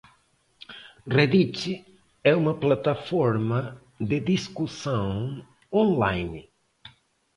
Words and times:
Reddit 1.07 1.85
é 2.23 2.35
uma 2.35 2.55
plataforma 2.59 3.79
de 3.99 4.19
discussão 4.19 5.45
online. 5.71 6.49